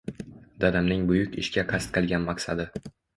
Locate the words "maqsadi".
2.31-2.67